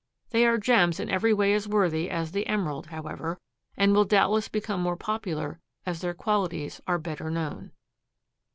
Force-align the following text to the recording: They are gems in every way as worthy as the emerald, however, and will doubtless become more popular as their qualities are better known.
They 0.31 0.47
are 0.47 0.57
gems 0.57 0.99
in 0.99 1.11
every 1.11 1.31
way 1.31 1.53
as 1.53 1.67
worthy 1.67 2.09
as 2.09 2.31
the 2.31 2.47
emerald, 2.47 2.87
however, 2.87 3.39
and 3.77 3.93
will 3.93 4.03
doubtless 4.03 4.47
become 4.47 4.81
more 4.81 4.97
popular 4.97 5.59
as 5.85 6.01
their 6.01 6.15
qualities 6.15 6.81
are 6.87 6.97
better 6.97 7.29
known. 7.29 7.71